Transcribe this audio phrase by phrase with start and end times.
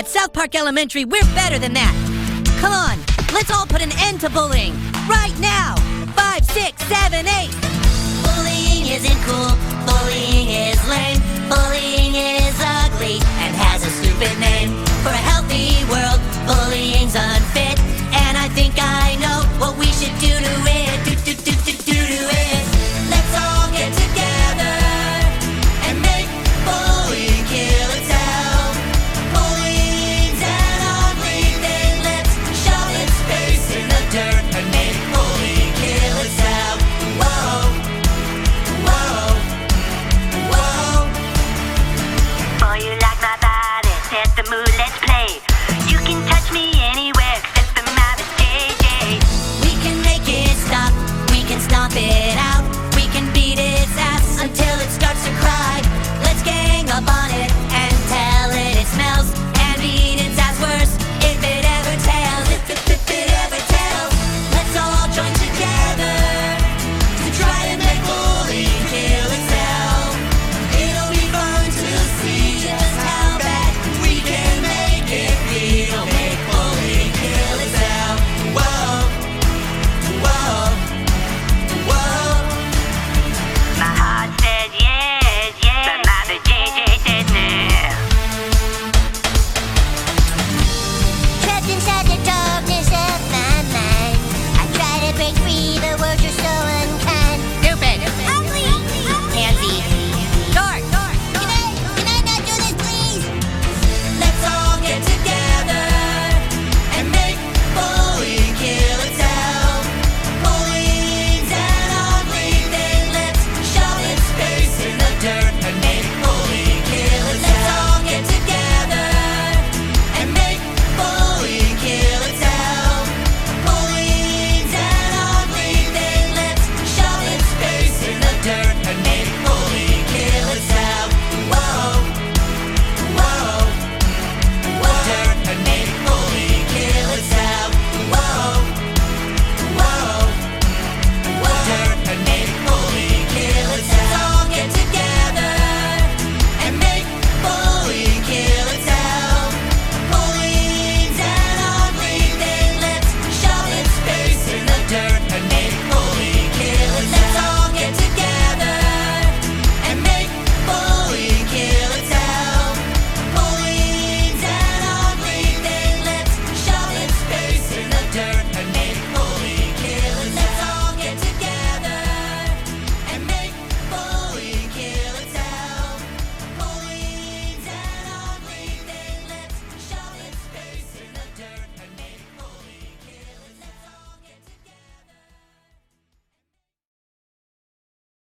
[0.00, 1.92] At South Park Elementary, we're better than that.
[2.58, 2.96] Come on,
[3.34, 4.72] let's all put an end to bullying.
[5.06, 5.74] Right now!
[6.16, 7.52] Five, six, seven, eight!
[8.24, 9.52] Bullying isn't cool.
[9.84, 11.09] Bullying is lame.